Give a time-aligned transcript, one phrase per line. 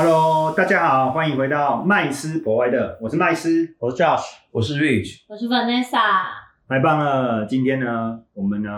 [0.00, 4.22] Hello，大家好，欢迎回到麦斯博外的，我是麦斯，我是 Josh，
[4.52, 6.22] 我是 Rich，我是 Vanessa，
[6.68, 7.44] 太棒了！
[7.46, 8.70] 今天呢，我们呢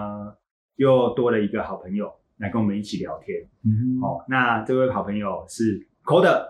[0.77, 3.39] 又多了一个好朋友来跟我们一起聊天。
[3.67, 6.43] 嗯，哦，那这位好朋友是 Coder，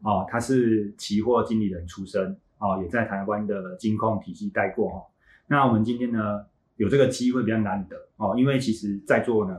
[0.00, 5.04] 哦，他是期货经理人出身，哦，也在台湾的金控体系待过哈、哦。
[5.48, 9.54] 那我们今天呢有这个机会比较难得哦，因为其实在座呢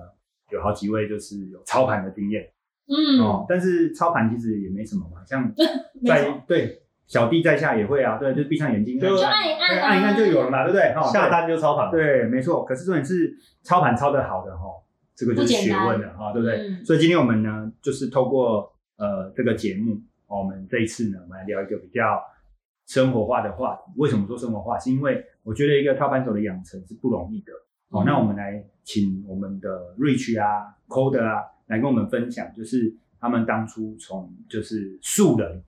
[0.50, 2.50] 有好几位就是有操盘的经验。
[2.88, 5.52] 嗯，哦，但是操盘其实也没什么嘛，像
[6.06, 10.94] 在错对小弟在下也会啊，对，就闭上眼睛就就按一按啊按一按就有了嘛，对不对？
[10.94, 12.64] 哦，下单就操盘，对，对没错。
[12.66, 14.64] 可是重点是操盘操得好的哈，
[15.16, 16.58] 这个就是学问了哈，对不对？
[16.68, 19.94] 嗯所以今天我们呢，就是透过呃这个节目，
[20.28, 22.20] 哦我们这一次呢，我们来聊一个比较
[22.88, 23.92] 生活化的话题。
[23.98, 24.78] 为什么说生活化？
[24.80, 27.52] 是因为我觉得一个操盘手的养成是不容易的。
[27.90, 35.64] 哦，嗯那我们来请我们的 Rich 啊、Code 啊来跟我们分享，就是他们当初从就是素人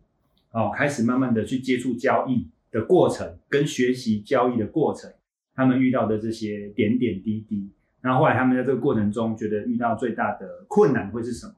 [0.52, 5.12] 哦开始，慢慢的去接触交易的过程，跟学习交易的过程，
[5.56, 7.70] 他们遇到的这些点点滴滴。
[8.02, 11.54] 然后后来他们在这个过程中，觉得遇到最大的困难会是什么？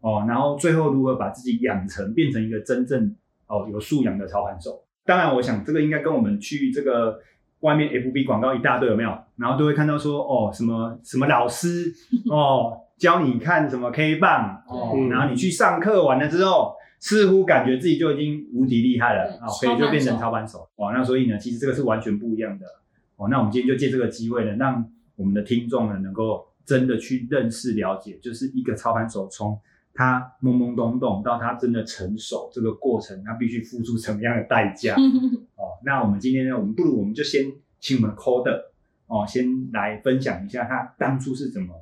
[0.00, 3.14] 哦，然后最后如何把自己养成变成一个真正
[3.48, 4.82] 哦有素养的操盘手？
[5.04, 7.20] 当然，我想这个应该跟我们去这个
[7.60, 9.18] 外面 FB 广告一大堆有没有？
[9.36, 11.92] 然后都会看到说哦什么什么老师
[12.30, 20.92] 哦教你看什么 K 棒哦，对然后你去上课完了之后，似乎感觉自己就已经无敌厉害了对哦，可以就变成操操盘手哦。
[20.92, 22.66] 那所以呢，其实这个是完全不一样的
[23.16, 23.26] 哦。
[23.30, 24.84] 那我们今天就借这个机会呢，让
[25.16, 29.58] 我们的听众呢能够真的去认识了解，就是一个操盘手从
[29.94, 34.94] 他懵懵懂懂到他真的成熟这个过程，他必须付出什么样的代价
[35.56, 35.80] 哦。
[35.86, 37.50] 那我们今天呢，我们不如我们就先
[37.80, 38.60] 请我们 Coder
[39.06, 41.74] 哦，先来分享一下他当初是怎么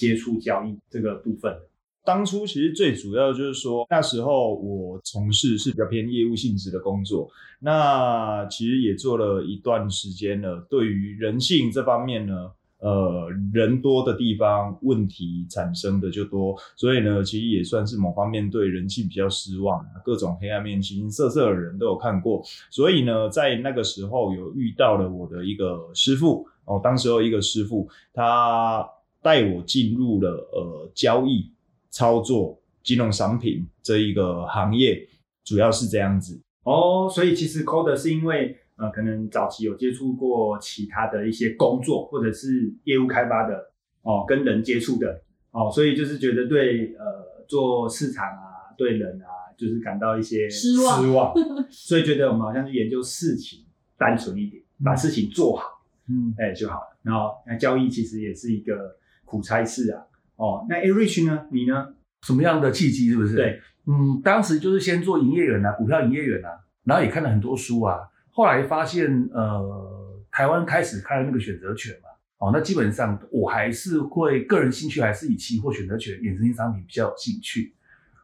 [0.00, 1.54] 接触交易这个部分。
[2.02, 7.30] 当初其实最主要就是说，那时候我从事是比较偏业务性质的工作，
[7.60, 10.66] 那其实也做了一段时间了。
[10.70, 22.42] 对于人性这方面呢，呃，人多的地方问题产生的就多，所以呢，其实也算是某方面对人性比较失望，各种黑暗面、形形色色的人都有看过。
[22.70, 28.88] 所以呢，在那个时候有遇到了我的一个师傅哦，当时候一个师傅，他
[29.22, 31.52] 带我进入了呃交易。
[31.92, 35.08] 操作金融商品这一个行业，
[35.42, 36.40] 主要是这样子。
[36.62, 43.72] 哦，所以其实 Code 是因为呃，可能早期有接触过其他的一些工作，或者是业务开发的
[44.02, 45.20] 哦，跟人接触的
[45.50, 51.34] 哦，所以就是觉得对呃做市场啊，对人啊，就是感到一些失望失望，
[51.68, 53.64] 所以觉得我们好像去研究事情
[53.98, 55.64] 单纯一点，把事情做好，
[56.08, 56.96] 嗯，哎就好了。
[57.02, 58.96] 然后那交易其实也是一个
[59.30, 60.02] 苦差事啊。
[60.34, 61.46] 哦，那 A Rich 呢？
[61.52, 61.94] 你呢？
[62.22, 63.10] 什么样的契机？
[63.10, 63.36] 是不是？
[63.36, 66.50] 对，嗯，当时就是先做营业员啊，股票营业员啊，
[66.84, 67.98] 然后也看了很多书啊，
[68.30, 72.08] 后来发现呃，台湾开始开了那个选择权嘛，
[72.38, 77.74] 哦，那基本上我还是会个人兴趣还是以期货选择权衍生性商品比较有兴趣，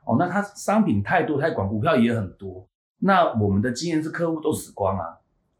[0.04, 2.68] 哦，那它商品太多太广，股票也很多，
[2.98, 5.04] 那我们的经验是客户都死光啊，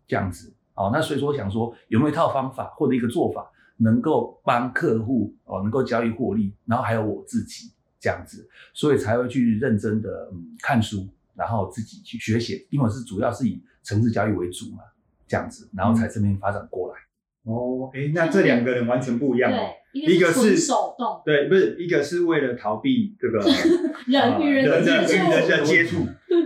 [0.07, 3.51] 这样子，哦，那所以说我想说有没有一套方法或者一个做法？
[3.77, 7.71] 能够帮客户哦，能够交易获利，然后还有我自己
[8.01, 14.79] 这样子，所以才会去认真的嗯看书，然后自己去学写，因为我是主要是以城市交易为主嘛，
[15.27, 17.01] 这样子，然后才这边发展过来。
[17.45, 19.71] 哦，哎，那这两个人完全不一样哦。
[20.05, 23.39] 对，一个是手动，对，不是一个是为了逃避这个
[24.07, 25.97] 人与人的人接触，与人的接触。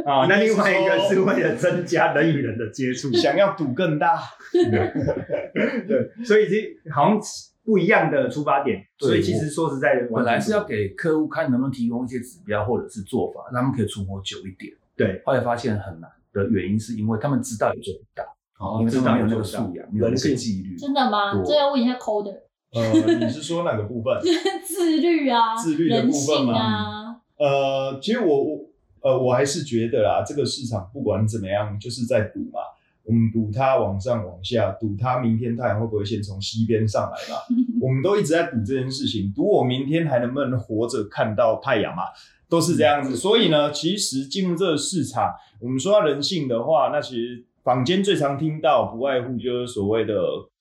[0.07, 4.19] 啊，那另外一个是为了增加人与人的接触， 想要赌更大，
[4.53, 7.21] 对，所以这好像
[7.65, 14.73] 不一样的出发点，所以其实说实在的，本来是要给客户看能不能提供一些指标或者是做法，让他们可以存活久一点。
[14.97, 15.21] 对。
[15.25, 18.25] 后来发现很难的原因是因为他们知道也做不到，
[18.59, 20.77] 哦因为他们没有那个知道素养，没有那个纪律。
[20.77, 21.43] 真的吗？
[21.45, 22.37] 这要问一下 Coder，
[22.73, 24.17] 呃，你是说哪个部分？
[24.67, 28.61] 自律啊，自律的部分吗啊，呃，其实我我
[29.03, 32.61] 呃，我还是觉得啦，这个市场不管怎么样，就是在赌嘛。
[33.03, 37.41] 我们赌它往上往下，赌它明天太阳会不会先从西边上来嘛？
[37.81, 42.03] 我们都一直在赌这件事情，赌我明天还能不能活着看到太阳嘛？
[42.49, 43.17] 都是这样子。
[43.17, 50.15] 所以呢，其实进入这个市场，我们说到人性的话，那其实坊间最常听到不外乎就是所谓的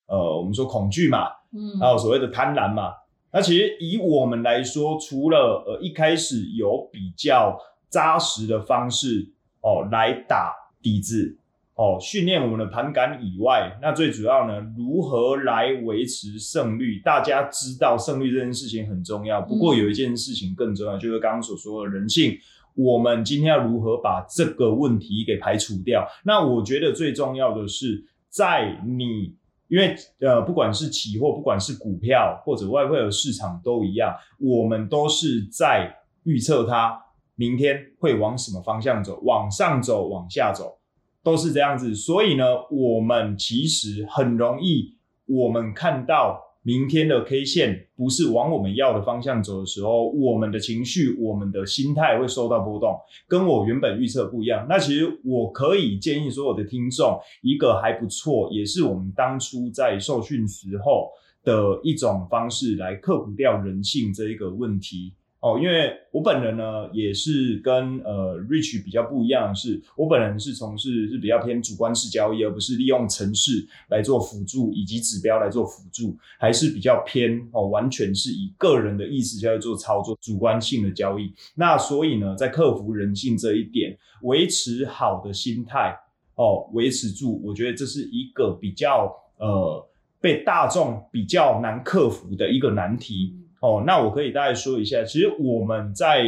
[0.07, 2.92] 呃，我们说恐惧嘛，嗯，还有所谓的贪婪嘛。
[3.31, 7.57] 那其实以我们来说，除了呃一开始有比较
[7.90, 9.31] 扎实的方式
[9.62, 11.38] 哦来打底子
[11.75, 17.00] 哦，训练我们的盘感以外，那最主要呢，如何来维持胜率？
[17.06, 22.38] 大家知道胜率这件事情很重要，不过有一件事情更重要，就是刚刚所说的人性。
[22.75, 26.07] 我们今天要如何把这个问题给排除掉？
[26.24, 29.36] 那我觉得最重要的是，在你
[29.69, 37.01] 因为呃，不管是期货，不管是股票或者外汇的市场都一样，我们都是在预测它
[37.36, 40.77] 明天会往什么方向走，往上走，往下走，
[41.24, 41.95] 都是这样子。
[41.95, 46.49] 所以呢，我们其实很容易，我们看到。
[46.61, 54.67] 明天的 K 线不是往我们要的方向走的时候，我们的情绪、我们的心态会受到波动，跟我原本预测不一样。
[54.69, 61.09] 那其实我可以建议所有的听众一个还不错，也是我们当初在受训时候
[61.44, 65.13] 的一种方式来克服掉人性这一个问题。
[65.41, 81.33] 哦，因为我本人呢，也是跟呃 Rich 比较不一样的，是我本人是从事是比较偏主观式交易，而不是利用程式来做辅助以及指标来做辅助，还是比较偏哦，完全是以个人的意识在做操作，主观性的交易。
[81.56, 85.97] 那所以呢，在克服人性这一点，维持好的心态
[86.36, 89.88] 哦，维持住，我觉得这是一个比较呃
[90.19, 93.38] 被大众比较难克服的一个难题。
[93.59, 96.23] 哦，那我可以大概说一下，其实我们在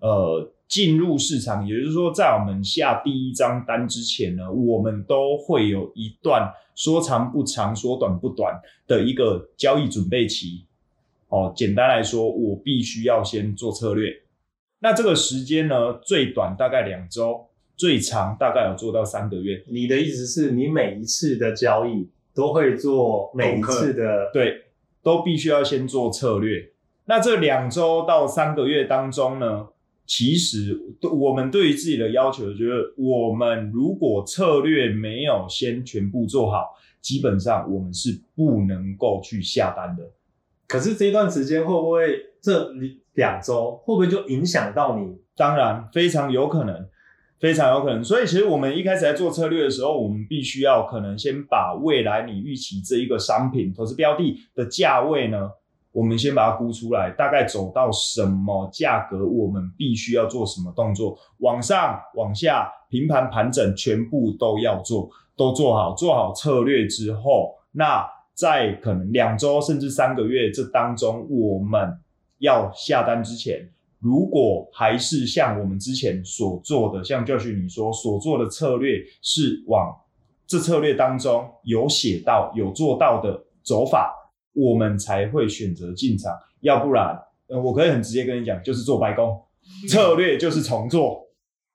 [0.00, 10.64] 呃进入市场，也就是说在我们下第一张单之前呢，我们都会有一段说长不长、说短不短的一个交易准备期。
[11.28, 14.12] 哦，简单来说，我必须要先做策略。
[14.80, 17.46] 那这个时间呢，最短大概两周，
[17.76, 19.62] 最长大概有做到三个月。
[19.68, 24.62] 你的意思是你每一次的交易都会做每一次的对，
[25.02, 26.71] 都必须要先做策略。
[27.12, 29.66] 那这两周到三个月当中呢，
[30.06, 30.80] 其实
[31.12, 36.70] 我们对于自己的要求，就是我们如果策略没有先全部做好，
[37.02, 40.02] 基本上我们是不能够去下单的。
[40.66, 42.72] 可是这段时间会不会这
[43.12, 45.14] 两周会不会就影响到你？
[45.36, 46.88] 当然非常有可能，
[47.38, 48.02] 非常有可能。
[48.02, 55.50] 所以其实我们一开始在做策略的时候，我们必须要可能先把未来你预期这一个商品投资标的的价位呢。
[55.92, 71.98] 我们先把它估出来，大概走到什么价格，我们必须要做什么动作，往上、往下、平盘、盘整，全部都要做，都做好，做好策略之后，那在可能两周甚至三个月这当中，我们
[72.38, 73.68] 要下单之前，
[73.98, 79.94] 如果还是像我们之前所做的，像教训你说所做的策略是往
[80.46, 84.20] 这策略当中有写到、有做到的走法。
[84.54, 89.40] 我们才会选择进场，要不然，呃，我可以很直接跟你讲，就是做白工，
[89.88, 91.26] 策略就是重做，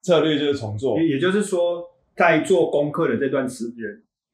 [0.02, 1.00] 策略就是重做。
[1.02, 1.84] 也就是说，
[2.16, 3.84] 在做功课的这段时间，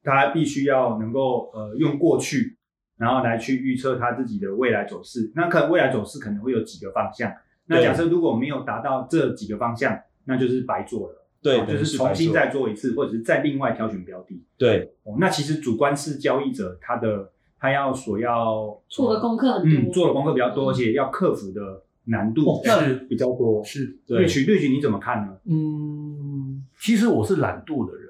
[0.02, 2.58] 他必须要能够呃用过去，
[2.98, 5.32] 然后来去预测他自己的未来走势。
[5.34, 7.32] 那可能未来走势可能会有几个方向。
[7.66, 11.26] 那假设如果没有达到这几个方向，那就是白做了。
[11.40, 14.42] 对，就是重新再做一次，或者是再另外挑选标的。
[14.58, 17.30] 对，哦，那其实主观式交易者他的。
[17.64, 23.64] 他要所要做的功课很多，嗯，做的功课比较多，而且要克服的难度是比较多。
[23.64, 25.34] 是，对，曲对曲你怎么看呢？
[25.46, 28.06] 嗯，其实我是懒惰的人，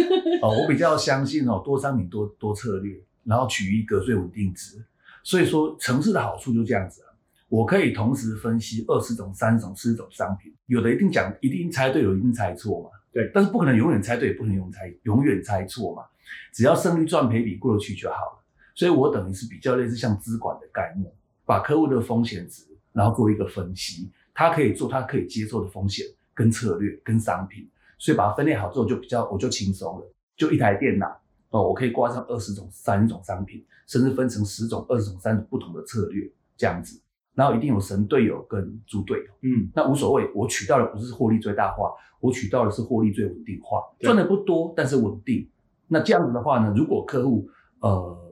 [0.40, 4.82] 哦，我比较相信哦，多商品多多策略，然后取一个最稳定值。
[5.22, 7.12] 所以说，城市的好处就这样子啊，
[7.50, 12.88] 我可以同时分析二十种、三十种、四十种商品，有的一定讲一定猜对，有一定猜错嘛。
[13.12, 16.04] 对，但是不可能永远猜对，不可能永猜永远猜错嘛。
[16.54, 18.43] 只要胜率赚赔比过得去就好了。
[18.74, 21.08] 所以我等于是比较类似像资管的概念，
[21.46, 26.04] 把客户的风险值，然后做一个分析，他可以做他可以接受的风险
[26.34, 31.06] 跟策略跟商品，所以把它分类好之后就比较我就轻松了，就一台电脑
[31.50, 37.00] 哦，我可以挂上二十种、三十种商品，甚至分成十种、二十种、三种不同的策略这样子，
[37.34, 45.48] 然后一定有神队友跟猪队友，嗯，那无所谓，我取到的不是获利最大化，我取到的是获利最稳定化，赚的不多但是稳定。
[45.86, 48.23] 那这样子的话呢，如果客户呃。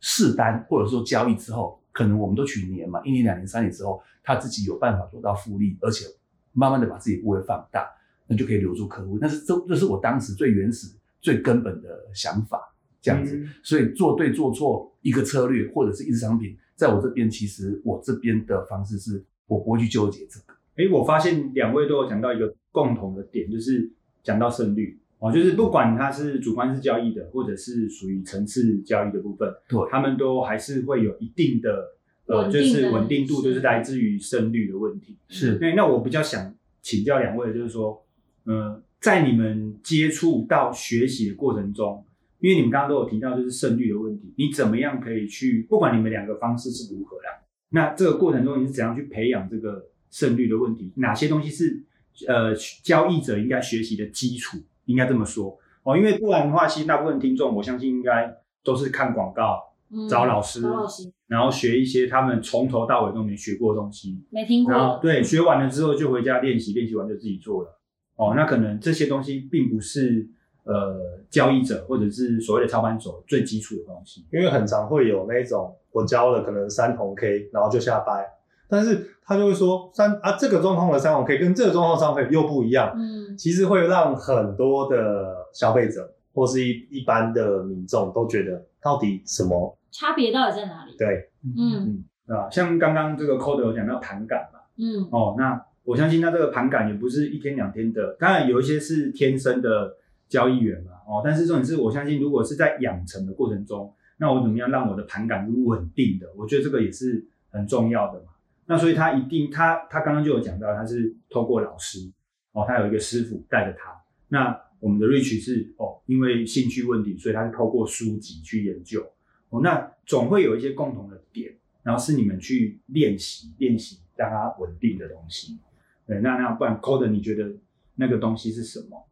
[0.00, 6.06] 试单或者说交易之后，可能我们都取年嘛，一年、两年、三年之后，他自己有办法做到复利，而且
[6.52, 7.88] 慢慢的把自己部位放大，
[8.26, 9.18] 那就可以留住客户。
[9.20, 12.60] 那是这这是我当时最原始、最根本的想法，
[13.00, 13.44] 这样子。
[13.62, 20.54] 所以做对做错一个策略或者是一只商品，在我这边其实我这边的方式是我不会去纠结这个。
[20.76, 23.90] 哎，我发现两位都有讲到一个共同的点，就是
[24.22, 25.00] 讲到胜率。
[25.20, 31.88] 哦，就是不管它是主观式交易的，或者是属于层次交易的部分，对，他们都还是会有一定的
[32.26, 35.16] 呃，就是稳定度，就是来自于胜率的问题。
[35.28, 35.74] 是，对。
[35.74, 38.06] 那我比较想请教两位，就是说，
[38.44, 42.04] 呃，在你们接触到学习的过程中，
[42.38, 50.92] 因为你们刚刚都有提到就是胜率的问题，你怎么样可以去，不管你们两个方式是如何啦，那这个过程中你是怎样去培养这个胜率的问题？
[50.94, 51.82] 哪些东西是？
[52.26, 54.58] 呃交易者应该学习的基础，
[54.88, 67.80] 应该这么说哦，因为不然的话，其实大部分听众我相信应该都是看广告、嗯找老师找老师然后学一些他们从头到尾都没学过的东西，没听然后过，对学完了之后就回家练习，练习完就自己做了。
[68.16, 70.28] 哦，那可能这些东西并不是
[70.64, 74.26] 呃交易者或者是所谓的操盘手最基础的东西。
[74.30, 78.26] 因为很常会有那种我教了可能三红 K，然后就下掰，
[78.68, 90.94] 但是他就会说三啊这个状况的三红 K 跟这个状况的三红 K 又不一样，嗯，其实会让很多的消费者或是一一般的民众都觉得到底什么差别到底在哪里？
[90.98, 92.48] 对，嗯对吧？
[92.50, 99.96] 像刚刚这个 Code 有讲到盘感嘛，嗯哦，那我相信他这个盘感也不是一天两天的，当然有一些是天生的
[100.28, 106.26] 交易员嘛，哦，但是重点是我相信如果是在养成的过程中，那我怎么样让我的盘感是稳定的？
[106.36, 108.26] 我觉得这个也是很重要的嘛。
[108.70, 112.12] 那所以他一定，他他刚刚就有讲到，他是透过老师，
[112.52, 113.98] 哦，他有一个师傅带着他。
[114.28, 119.10] 那我们的 Rich 是哦，因为兴趣问题，所以他是透过书籍去研究。
[119.48, 125.58] 哦，那总会有一些共同的点，然后是你们去练习练习让它稳定的东西。
[126.06, 127.50] 对，那那不然 Code 你觉得
[127.94, 129.08] 那个东西是什么？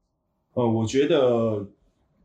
[0.52, 1.66] 呃，我觉得，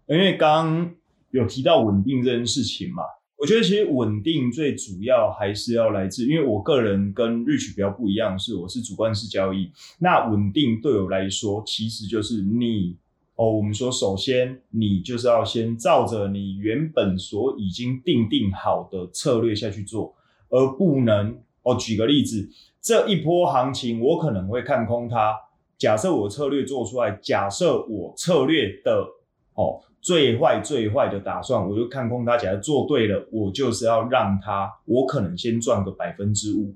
[0.08, 0.96] 因为刚刚
[1.30, 3.04] 有提到稳定这件事情嘛，
[3.42, 12.96] 我觉得其实稳定最主要还是要来自，因为我个人跟 Rich 比较不一样，是我是主观式交易，那稳定对我来说其实就是你
[13.38, 20.14] 哦，我们说首先你就是要先照着你原本所已经定定好的策略下去做，
[20.50, 22.48] 而不能哦，举个例子，
[22.80, 25.36] 这一波行情我可能会看空它。
[25.80, 29.04] 假设我策略做出来，假设我策略的
[29.56, 32.36] 哦最坏最坏的打算，我就看空它。
[32.36, 36.74] 假如做对了，我就是要让它，我可能先赚个百分之五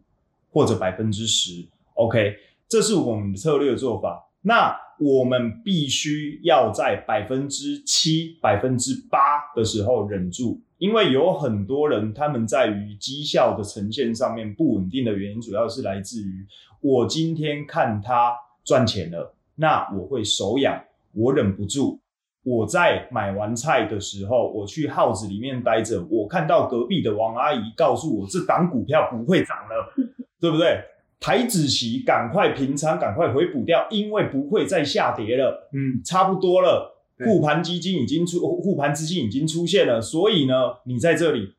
[0.51, 1.65] 或者百分之十。
[1.95, 2.35] OK，
[2.67, 4.29] 这是我们的策略做法。
[4.41, 9.19] 那我们必须要在百分之七、百分之八
[9.55, 16.45] 的时候忍住，因为有很多人他们在于绩效的呈现上面不稳定的原因，主要是来自于
[16.79, 20.79] 我今天看它赚钱了，那我会手痒，
[21.13, 21.99] 我忍不住。
[22.45, 29.93] 我在买完菜的时候，我去号子里面待着，我看到隔壁的王阿姨告诉我这档股票不会涨了，
[30.39, 30.79] 对不对？
[31.19, 35.69] 台子期赶快平仓，赶快回补掉，因为不会再下跌了。
[35.73, 41.55] 嗯，差不多了，对护盘基金已经出，护盘资金已经出现了，所以呢，你在这里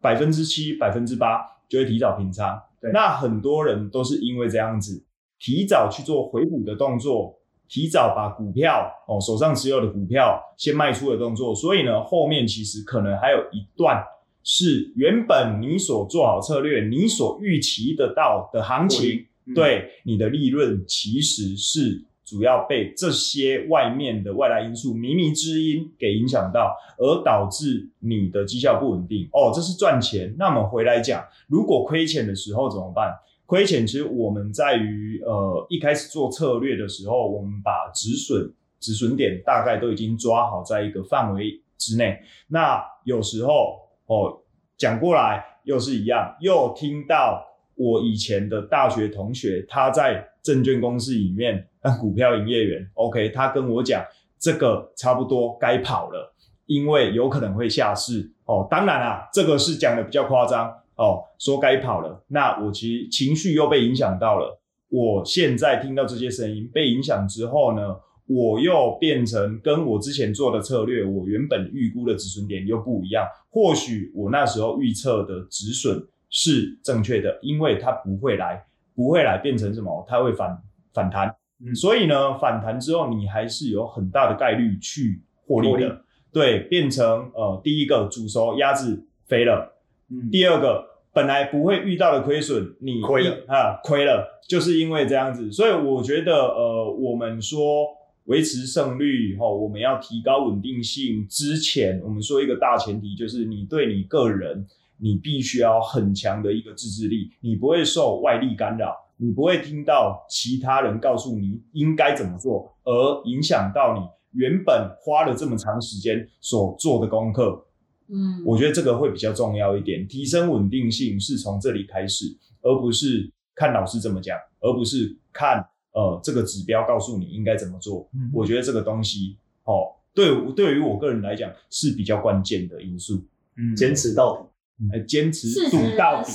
[0.00, 2.60] 百分之七、百分之八就会提早平仓。
[2.80, 5.04] 对那很多人都是因为这样子，
[5.38, 14.04] 提早去做回补的动作，提早把股票哦手上持有的股票先卖出的动作，所以呢，后面其实可能还有一段
[14.42, 19.26] 是原本你所做好策略，你所预期得到的行情。
[19.46, 29.28] 嗯，对你的利润其实是主要被这些外面的外来因素靡靡之音给影响到，而导致你的绩效不稳定。
[29.32, 30.34] 哦，这是赚钱。
[30.36, 33.14] 那么回来讲，如果亏钱的时候怎么办？
[33.46, 42.18] 亏钱其实我们在于呃一开始做策略的时候，我们把止损止损点大概都已经抓好在一个范围之内。
[42.48, 44.36] 那有时候哦
[44.76, 54.04] 讲过来又是一样，又听到我以前的大学同学，他在证券公司里面当股票营业员，OK，他跟我讲
[54.38, 56.34] 这个差不多该跑了，
[56.66, 58.66] 因为有可能会下市哦。
[58.70, 64.60] 当然啦，这个是讲的比较夸张哦，说该跑了，那我其实情绪又被影响到了。
[64.88, 73.26] 我现在听到这些声音被影响之后呢，我又变成跟我之前做的策略，我原本预估的止损点又不一样。
[73.50, 80.04] 或许我那时候预测的止损是正确的，因为它不会来，不会来变成什么？
[80.08, 80.56] 它会反
[80.94, 81.28] 反弹。
[81.58, 86.02] 嗯所以呢，反弹之后，你还是有很大的概率去获利获利的。
[86.32, 89.75] 对，变成呃，第一个煮熟鸭子飞了，
[90.10, 95.50] 嗯，第二个，本来不会遇到的亏损，你亏啊，亏了，就是因为这样子。
[95.50, 97.86] 所以我觉得，呃，我们说
[98.24, 104.66] 维持胜率，哈、我们要提高稳定性之前，我们说一个大前提就是你对你个人，
[104.98, 114.00] 你必须要很强的一个自制力，你不会受外力干扰，你不会听到其他人告诉你应该怎么做，而影响到你
[114.40, 117.64] 原本花了这么长时间所做的功课。
[118.08, 122.26] 嗯，我觉得这个会比较重要一点，提升稳定性是从这里开始，
[122.62, 128.08] 而不是看老师怎么讲，而不是看呃这个指标告诉你应该怎么做。
[128.14, 133.24] 嗯我觉得这个东西哦，对对于我个人来讲是比较关键的因素。
[133.56, 134.48] 嗯坚持到底。
[134.92, 136.30] 呃，坚持赌到底，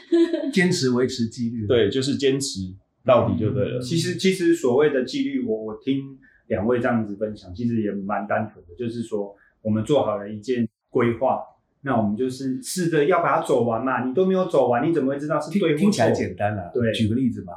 [0.50, 3.78] 坚持维持纪律。，对，就是坚持到底就对了。
[3.78, 11.42] 其实其实所谓的纪律，我我听两位这样子分享，其实也蛮单纯的，就是说我们做好了一件规划，
[11.80, 14.04] 那我们就是试着要把它走完嘛。
[14.04, 16.70] 你都没有走完，你怎么会知道是对或听听起来错简单啊。
[16.72, 17.52] 对举个例子嘛，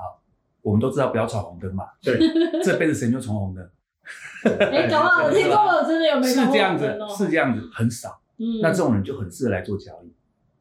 [0.64, 2.20] 我们都知道不要闯红灯嘛，对，
[2.64, 3.64] 这辈子谁没有闯红灯？
[4.60, 8.20] 哎，搞不好我听过，我真的有没是看过这样子人哦，是这样子，很少。
[8.40, 10.14] 嗯，那这种人就很适合来做交易，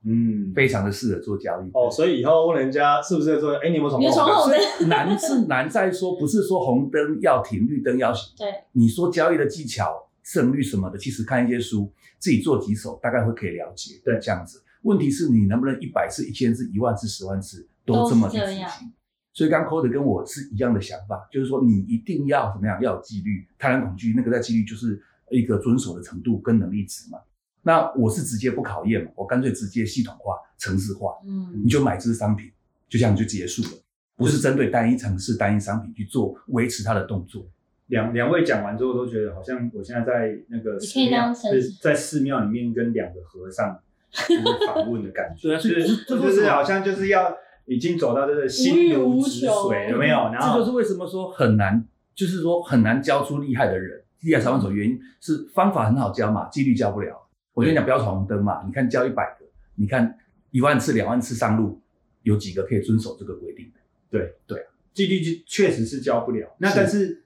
[0.08, 1.70] 嗯，非常的适合做交易。
[1.74, 8.34] 哦，所以以后问人家是不是做，哎，你有没有闯你有闯红灯难是难在说，不是说红灯要停，绿灯要行。
[8.38, 14.00] 对，你说交易的技巧、胜率什么的，其实看一些书，自己做几手，大概会可以了解。
[14.04, 14.60] 对这样子。
[14.82, 18.92] 问题是你能不能一百次、一千次、一万次、十万次都这么去执行？
[19.32, 23.46] 所以刚 Code 跟我是一样的想法，就是说你一定要怎么样，要有纪律。
[23.56, 27.18] 贪婪恐惧那个在纪律就是一个遵守的程度跟能力值嘛。
[27.62, 32.50] 那我是直接不考验嘛，我干脆直接系统化、城市化，嗯你就买这个商品，
[32.88, 33.70] 就这样就结束了，
[34.16, 37.46] 不是针对单一城市、单一商品去做维持它的动作。
[37.88, 41.32] 两两位讲完之后，都觉得好像我现在在那个寺庙，
[41.80, 43.78] 在寺庙里面跟两个和尚
[44.10, 50.30] 就是访问的感觉， 对啊所以就是这这就是是好像就是要已经走到这个心如止水，有没有？
[50.32, 57.22] 然后这就是为什么说很难，就是说很难教出厉害的人，厉害操盘手，原因是方法很好教嘛，纪律教不了。
[57.54, 60.18] 我跟你讲，不要闯红灯嘛，你看教一百个，你看
[60.50, 61.80] 一万次、两万次上路，
[62.22, 63.70] 有几个可以遵守这个规定
[64.10, 64.20] 的？
[64.92, 67.22] 纪律就确实是教不了，那是但是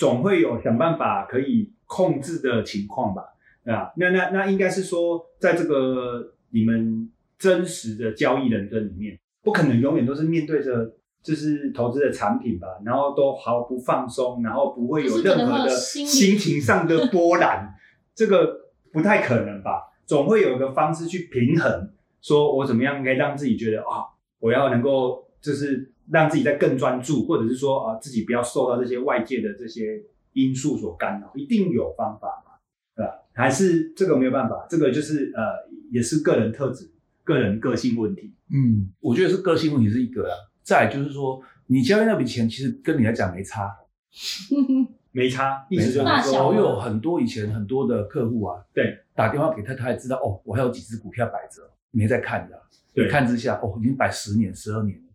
[0.00, 3.22] 总会有想办法可以控制的情况吧？
[3.62, 3.92] 对吧？
[3.96, 7.06] 那那那应该是说，在这个你们
[7.38, 10.90] 真实的交易人生里面，不可能永远都是面对着
[11.22, 16.06] 就是投资的产品吧，然后都毫不放松，然后不会有任何的心
[16.38, 17.74] 情上的波澜，
[18.14, 18.56] 这个
[18.94, 19.92] 不太可能吧？
[20.06, 21.90] 总会有一个方式去平衡，
[22.22, 24.08] 说我怎么样可以让自己觉得啊，
[24.38, 32.52] 我要能够就是让自己在更专注，或者是说啊自己不要受到这些外界的这些因素所干扰，一定有方法嘛，
[32.94, 33.12] 对吧？
[33.32, 35.42] 还是这个没有办法，这个就是呃
[35.90, 36.90] 也是个人特质、
[37.24, 38.34] 个人个性问题。
[38.52, 40.34] 嗯，我觉得是个性问题是一个啦。
[40.62, 43.76] 再就是说，你交易那笔钱其实跟你来讲没差。
[45.12, 52.62] 没差，意思就是说，我有很多以前很多的客户啊，对，打电话给他，他也知道哦，我还有几只股票摆着，没在看的。
[52.94, 55.09] 对看之下，哦，已经摆十年、十二年了。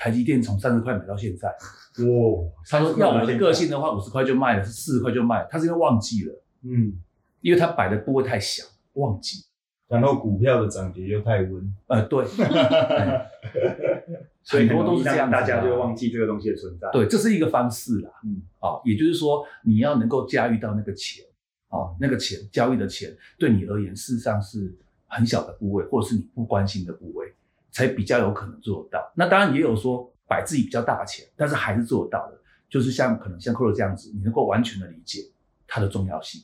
[0.00, 5.48] 台积电从三十块买到现在，哇，他说要我的个性的话，五十块就卖了，是四十块就卖了。
[5.50, 6.94] 他是因为忘记了，嗯，
[7.42, 9.44] 因为他摆的部位太小，忘记。
[9.88, 12.24] 然后股票的涨跌又太温，呃，对，
[14.42, 16.88] 所以很多都是这样大家就会忘记这个东西的存在。
[16.92, 18.10] 对，这是一个方式啦。
[18.24, 21.22] 嗯，啊，也就是说，你要能够驾驭到那个钱，
[21.68, 24.74] 啊，那个钱交易的钱对你而言，事实上是
[25.08, 27.34] 很小的部位，或者是你不关心的部位，
[27.70, 29.12] 才比较有可能做得到。
[29.14, 32.40] 那当然也有说摆自己比较大的钱，但是还是做得到的。
[32.68, 35.22] 就是像可能像 c o 这样子，你能够完全的理解
[35.66, 36.40] 它的重要性。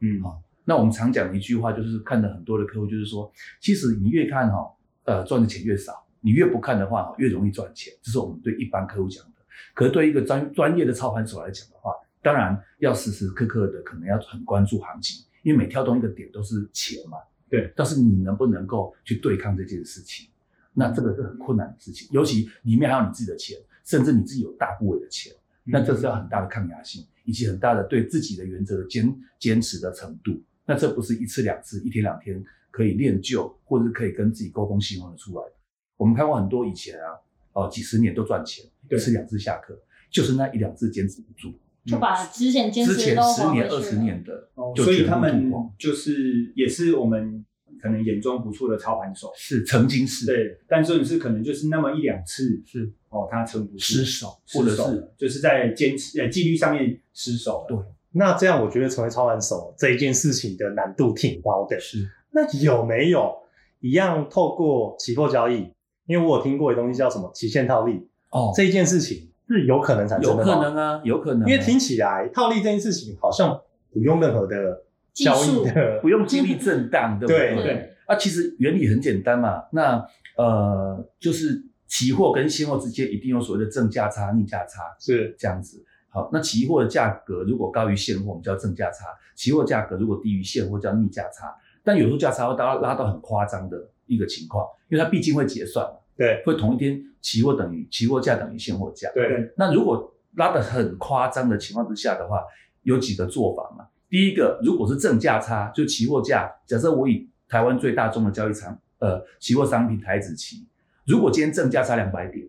[0.00, 3.30] 嗯，好那我们常讲的一句话，就是看了很多的客户，就是说，
[3.60, 4.68] 其实你越看哈、
[5.04, 7.92] 呃，赚的钱越少；你越不看的话，越容易赚钱。
[8.02, 9.32] 这是我们对一般客户讲的。
[9.74, 17.18] 可是对一个专专业的操盘手来讲的话，当然要时时刻刻的可能要很关注行情，因为每跳动一个点都是钱嘛。
[17.48, 17.72] 对。
[17.76, 20.29] 但是你能不能够去对抗这件事情？
[20.74, 25.32] 那这个是很困难的事情，尤其里面还有你自己的钱，甚至你自己有大部位的钱，
[25.64, 30.40] 那这是要很大的抗压性，以及很大的对自己的原则的坚坚持的程度。
[30.64, 35.52] 那这不是一次两次、一天两天可以练就，或者是可以跟自己沟通希望的出来的。
[35.96, 37.18] 我们看过很多以前啊，
[37.52, 39.76] 哦、几十年都赚钱，一对次两次下课，
[40.10, 41.52] 就是那一两次坚持不住，
[41.84, 47.44] 就把之前坚之前持都十年、二十年的哦，所以他们就是也是我们
[47.82, 50.26] 可能眼中不错的操盘手，是曾经是。
[50.26, 52.92] 对，但这种是可能就是那么一两次是。
[53.08, 54.76] 哦，他撑不住，失手，或者是。
[54.76, 57.66] 失手了就是在坚持呃纪律上面失手了。
[57.68, 57.78] 对。
[58.12, 61.80] 那这样我觉得成为操盘手这一件事情的难度挺高的。
[61.80, 62.08] 是。
[62.30, 63.34] 那有没有
[63.80, 65.72] 一样透过期货交易？
[66.06, 73.60] 因为我有听过的东西叫什么期限套利，哦，这一件事情是有可能产生有可能啊，有可能啊、因为听起来套利这件事情好像
[73.92, 77.62] 不用任何的交易的不，用经历震荡， 对不对对？
[77.62, 79.64] 对，啊，其实原理很简单嘛。
[79.72, 80.04] 那
[80.36, 85.84] 呃，就是期货跟现货之间一定有所谓的正价差、逆价差是这样子。
[86.08, 91.54] 好，那期货的价格如果高于现货，我们叫正价差；期货价格如果低于现货，叫逆价差。
[91.84, 99.08] 但有时候价差会拉拉到很夸张的一个情况，因为它毕竟会结算嘛，对会同一天期货等于期货价等于现货价。
[99.14, 102.42] 对那如果拉的很夸张的情况之下的话，
[102.82, 103.86] 有几个做法嘛。
[104.10, 110.66] 第一个，如果是正价差，就期货价，假设我以台湾最大宗的交易场，呃，期货商品台子期，
[111.06, 112.44] 如果今天正价差两百点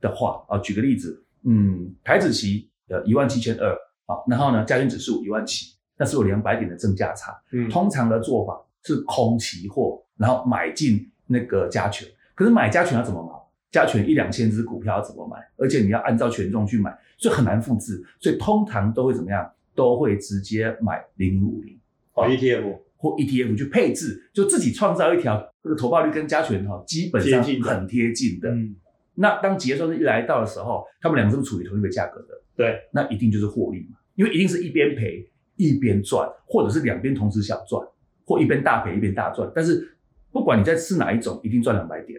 [0.00, 3.72] 的话，啊，举个例子，嗯，台子期呃一万七千二，
[4.06, 7.32] 好，然后呢加权指数一万七，那是有两百点的正价差。
[7.52, 12.06] 嗯通常的做法是空期货，然后买进那个加权。
[12.34, 13.32] 可是买加权要怎么买？
[13.70, 15.36] 加权一两千只股票要怎么买？
[15.56, 18.04] 而且你要按照权重去买，所以很难复制。
[18.20, 19.48] 所以通常都会怎么样？
[19.74, 21.78] 都会直接买零零五零
[22.14, 28.48] 哦 ETF 或 ETF 去配置，就自己创造一条这个投报率跟加权哈基本上很贴近的。
[28.50, 28.74] 嗯，
[29.16, 32.28] 那当结算日一来到的时候，他们两个是不是处于同一个价格的？
[32.56, 37.86] 对，那一定就是获利嘛，因为一定是一边赔一边赚，或者是两边同时小赚，
[38.24, 39.50] 或一边大赔一边大赚。
[39.54, 39.86] 但是
[40.32, 42.18] 不管你在吃哪一种，一定赚两百点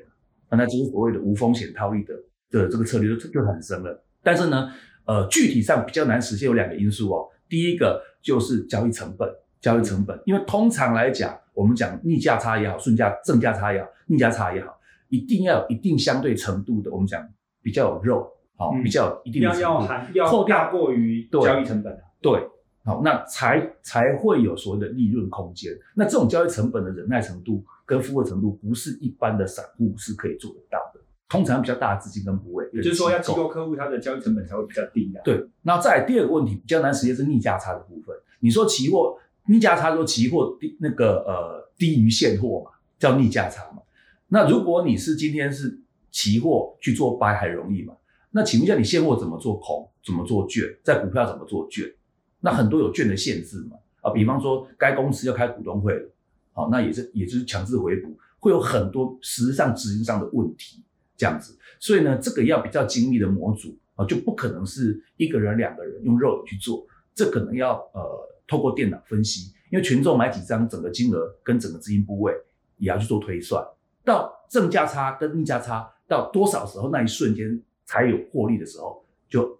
[0.49, 2.13] 啊，那就是所谓的无风险套利的
[2.51, 4.03] 的这个策略就就很深了。
[4.21, 4.71] 但是呢，
[5.05, 7.27] 呃，具体上比较难实现有两个因素哦。
[7.55, 17.25] 第一个就是交易成本，交易成本，因为通常来讲，我们讲逆价差也好，顺价正价差也好，逆价差也好，一定要有一定相对程度的，我们讲
[17.61, 21.99] 比较有肉，好、嗯比较有一定的要程度要含要扣掉过于对交易成本啊。
[22.21, 22.45] 对，
[22.83, 25.71] 好，那才才会有所谓的利润空间。
[25.95, 30.99] 那这种交易成本的忍耐程度跟负荷程度，不是一般的散户是可以做得到的。
[31.27, 35.21] 通常比较大的资金跟部位，也就是说，要机机构客户他的交易成本才会比较低啊。
[35.23, 38.15] 对，那再来第二个问题，比较难实现是逆价差的部分。
[38.39, 43.81] 你说期货逆价差，说期货低那个呃低于现货嘛，叫逆价差嘛。
[44.27, 47.95] 那如果你是今天是期货去做 buy 还容易嘛？
[48.31, 49.89] 那请问一下，你现货怎么做空？
[50.03, 50.63] 怎么做券？
[50.83, 51.85] 在股票怎么做券？
[52.39, 53.77] 那很多有券的限制嘛。
[54.01, 56.09] 啊，比方说该公司要开股东会了，
[56.53, 60.83] 好，那也是也就是强制回补，会有很多实质上执行上的问题。
[61.17, 72.33] 这样子，所以呢，这个要比较精密的模组啊，就不可能是一个人、两个人用肉眼去做，这可能要呃透过电脑分析，因为群众买几张，整个金额跟整个资金部位
[72.77, 73.65] 也要去做推算，
[74.03, 79.57] 到正价差跟逆价差到多少时候，那一瞬间才有获利的时候，就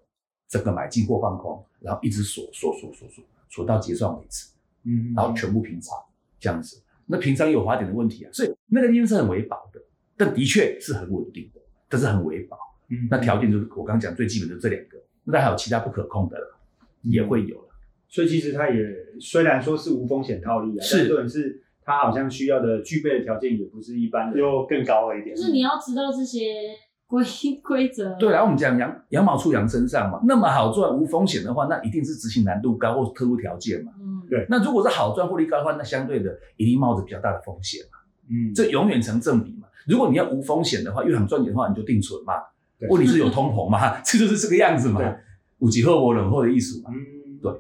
[0.48, 4.48] 整个买进或放空，然后一直锁锁锁锁锁锁到结算为止。
[4.88, 5.98] 嗯，然后全部平仓
[6.40, 6.80] 这样子。
[7.08, 9.82] 那平仓也有滑点的问题啊，所以那个利润是很违法的，
[10.18, 12.58] 但的确是很稳定的，但是很维保。
[12.90, 16.58] 嗯那条件就是我刚刚讲最基本的这两个，那还有其他不可控的了，
[17.02, 17.70] 也会有了。
[18.08, 18.86] 所以其实它也
[19.20, 24.38] 虽然说是无风险套利啊，是但重点是它好像需要的具备的条件也不是一般的。
[24.38, 25.42] 又更高了一点就。
[25.42, 26.76] 是你要知道这些
[27.08, 27.24] 规
[27.64, 28.16] 规则。
[28.20, 33.92] 对，然后我们讲羊羊毛出羊身上嘛，那么好赚无风险的话，那一定是执行难度高或特殊条件嘛。
[34.00, 37.98] 嗯，对那如果是好赚获利高的话，那相对的一定冒着比较大的风险嘛，
[38.30, 39.68] 嗯，这永远成正比嘛。
[39.88, 42.34] 如果你要无风险的话，又想赚钱的话，你就定存嘛。
[42.78, 45.16] 对问题是有通膨嘛， 这就是这个样子嘛对。
[45.60, 46.92] 五级后我冷后的艺术嘛。
[46.94, 47.52] 嗯，对。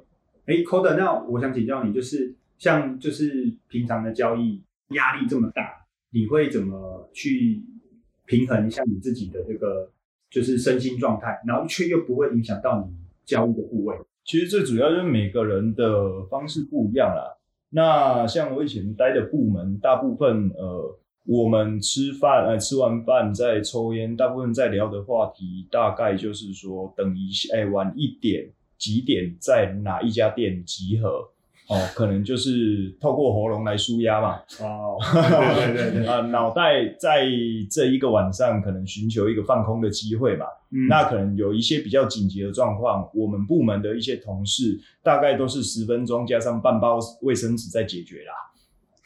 [0.45, 7.63] 哎 c o d e 那我想请教你，就是像就是平常的交易压力这么大，你会怎么去
[8.25, 9.89] 平衡一下你自己的这个
[10.29, 13.95] 就是身心状态，然后却又不会影响到你交易的部位？
[14.25, 17.37] 其实最主要就是每个人的方式不一样啦。
[17.69, 31.29] 那像我以前待的部门，大部分呃，我们吃饭呃吃完饭再抽烟，大部分在聊的话题大概就是说，等一下哎晚一点几点在哪一家店集合。
[31.67, 37.25] 哦，可能就是透过喉咙来舒压嘛，哦， 对对对对，啊，脑袋在
[37.71, 48.33] 这一个晚上可能寻求一个放空的机会嘛，嗯那可能有一些比较紧急的状况，我们部门的一些同事大概都是十分钟加上半包卫生纸在解决啦。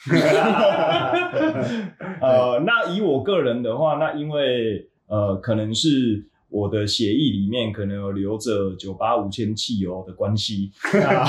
[2.22, 11.26] 呃，那以我个人的话，那因为呃，可能是我的协议里面可能有留着九八五千汽油的关系， 那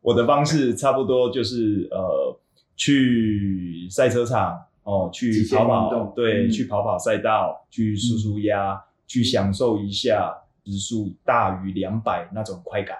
[0.00, 2.38] 我的方式差不多就是呃，
[2.76, 6.50] 去赛车场哦，去跑跑，对，嗯。
[6.50, 10.32] 去跑跑赛道，去舒舒压，去享受一下
[10.64, 12.96] 时速大于两百那种快感。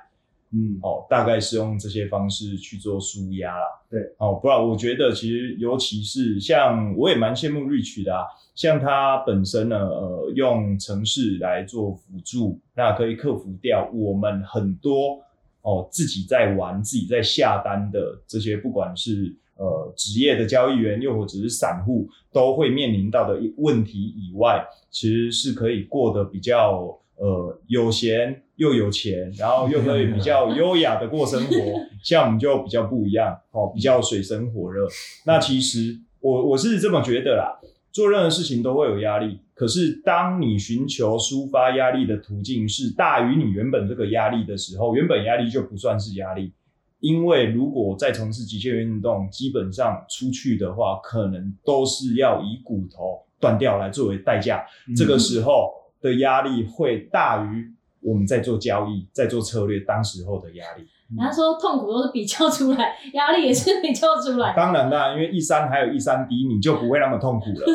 [0.52, 3.64] 嗯，哦，大概是用这些方式去做舒压啦。
[3.90, 15.20] 对，哦，不然我觉得其实尤其是像我也蛮羡慕 Rich 的啊，像他本身呢，呃，用城市来做辅助，那可以克服掉我们很多
[15.62, 31.54] 哦自己在玩、自己在下单的这些，不管是呃职业的交易员，又或者是散户，都会面临到的问题以外，其实是可以过得比较呃有闲又有钱，然后又可以比较优雅的过生活。
[32.02, 34.86] 像我们就比较不一样哦，比较水深火热。
[35.24, 37.58] 那其实我我是这么觉得啦，
[37.92, 46.52] 做任何事情都会有压力，可是当你寻求抒发压力的途径是大于你原本这个压力的时候，原本压力就不算是压力。
[47.00, 54.64] 因为如果再从事极限运动，基本上出去的话，可能都是要以骨头断掉来作为代价。
[54.96, 55.70] 这个时候
[56.06, 60.86] 的压力会大于我们在做交易、在做策略当时候的压力。
[61.08, 64.54] 人家说痛苦都是比较出来，压力也是比较出来。
[64.56, 67.66] 当然啦，因为一山还有一山低，你就不会那么痛苦了。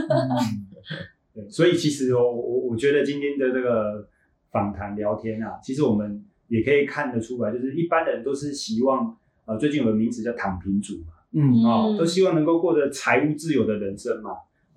[1.33, 4.07] 对，所以其实我我我觉得今天的这个
[4.51, 9.15] 访谈聊天啊，其实我们也可以看得出来，就是一般人都是希望，
[9.45, 14.31] 呃，最近有个名词叫躺平族嘛，嗯哦，都希望能够过着财务自由的人生嘛，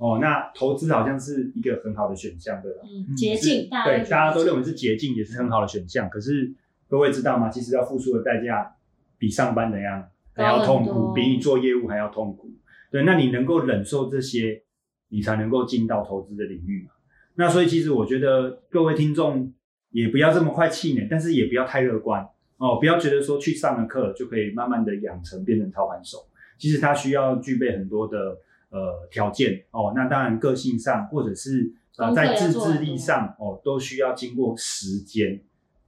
[0.05, 2.81] 哦，那投资好像是一个很好的选项，对吧？
[2.85, 6.11] 嗯，捷径，大对，大家都认为是捷径，也是很好的选项。
[6.11, 6.53] 可是
[6.87, 7.49] 各位知道吗？
[7.49, 8.77] 其实要付出的代价
[9.17, 12.51] 比上班怎样还要痛苦，比你做业务还要痛苦。
[12.91, 14.65] 对，那你能够忍受这些，
[15.09, 16.91] 你才能够进到投资的领域嘛。
[17.37, 19.55] 那所以其实我觉得各位听众
[19.89, 26.19] 也不要这么快气馁，但是也不要太乐观哦，不要觉得说去上了课就可以慢慢的养成变成操盘手。
[26.59, 28.37] 其实它需要具备很多的
[28.75, 29.93] 呃条件哦。
[29.95, 35.41] 那当然个性上或者是呃在自制力上哦，都需要经过时间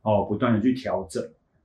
[0.03, 1.20] 哦不断的去调整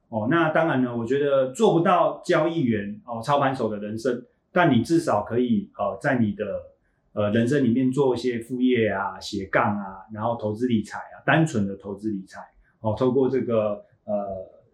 [0.09, 0.27] 哦。
[0.31, 6.45] 那当然呢，我觉得做不到交易员哦操盘手的人生，但你至少可以呃在你的
[7.13, 12.41] 呃人生里面做一些副业啊、斜杠啊，然后投资理财啊，单纯的投资理财
[12.79, 14.13] 哦，透过这个呃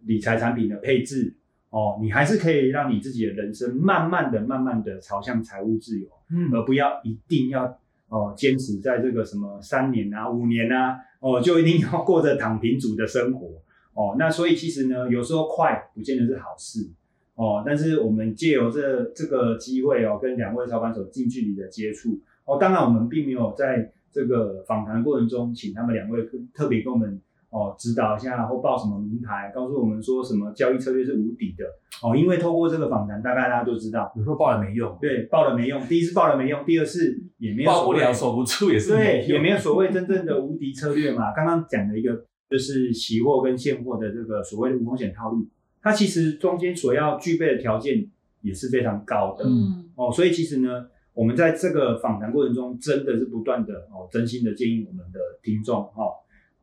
[0.05, 1.35] 理财产品的配置
[1.69, 7.77] 哦，你还是可以让你自己的人生慢慢的、慢慢的朝向财务自由，嗯而不要一定要
[8.07, 13.47] 哦坚持在这个什么三年啊、五年啊，哦就一定要过着躺平族的生活
[13.93, 14.15] 哦。
[14.17, 16.89] 那所以其实呢，有时候快不见得是好事
[17.35, 27.21] 哦，但是我们借由这这个机会哦，跟两位操盘手近距离的接触哦，当然我们并没有在这个访谈过程中请他们两位跟特别跟我们。
[27.49, 31.65] 哦，指导一下或报什么名牌，告诉我们说什么交易策略是无敌的
[32.03, 35.81] 哦，因为透过这个访谈，大概大家都知道，有时候报了没用，对，报了没用。
[35.87, 41.33] 第一是报了没用，第二是也没有报不了守不住也是对，也没有所谓真正的无敌策略嘛。
[41.33, 45.47] 刚刚讲的一个就是期货跟现货的这个所谓的无风险套路，
[45.81, 48.05] 它其实中间所要具备的条件
[48.41, 50.11] 也是非常高的、嗯，哦。
[50.11, 56.13] 所以其实呢，我们在这个访谈过程中，真的是不断的哦，真心的建议我们的听众哦，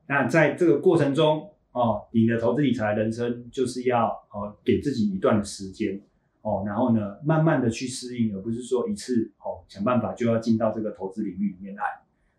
[0.07, 6.01] 那在这个过程中哦，你的投资理财人生就是要哦给自己一段的时间
[6.43, 11.83] 哦，然后呢，慢慢的去适应，而不是说一次哦想办法就要进到这个投资领域里面来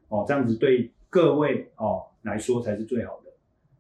[0.08, 3.32] 哦，这样子对各位哦来说才是最好的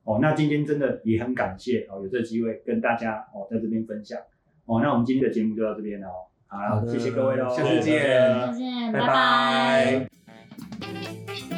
[0.03, 0.19] 哦。
[0.21, 4.19] 那今天真的也很感谢哦，有这个机会跟大家哦在这边分享
[4.65, 4.81] 哦。
[4.81, 10.09] 那我们今天的节目就到这边了哦，好谢谢各位喽，下次见再见，拜拜拜
[11.49, 11.54] 拜